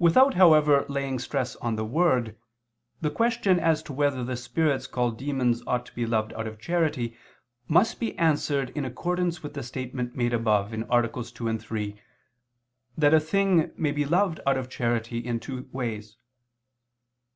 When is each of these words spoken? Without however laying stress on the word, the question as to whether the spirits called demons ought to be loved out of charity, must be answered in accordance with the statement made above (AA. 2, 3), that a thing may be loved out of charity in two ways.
Without 0.00 0.34
however 0.34 0.84
laying 0.88 1.20
stress 1.20 1.54
on 1.54 1.76
the 1.76 1.84
word, 1.84 2.36
the 3.00 3.12
question 3.12 3.60
as 3.60 3.80
to 3.84 3.92
whether 3.92 4.24
the 4.24 4.36
spirits 4.36 4.88
called 4.88 5.16
demons 5.16 5.62
ought 5.68 5.86
to 5.86 5.94
be 5.94 6.04
loved 6.04 6.32
out 6.32 6.48
of 6.48 6.58
charity, 6.58 7.16
must 7.68 8.00
be 8.00 8.18
answered 8.18 8.70
in 8.70 8.84
accordance 8.84 9.40
with 9.40 9.54
the 9.54 9.62
statement 9.62 10.16
made 10.16 10.34
above 10.34 10.74
(AA. 10.74 10.98
2, 11.00 11.58
3), 11.58 12.02
that 12.98 13.14
a 13.14 13.20
thing 13.20 13.70
may 13.76 13.92
be 13.92 14.04
loved 14.04 14.40
out 14.44 14.56
of 14.58 14.68
charity 14.68 15.18
in 15.18 15.38
two 15.38 15.68
ways. 15.70 16.16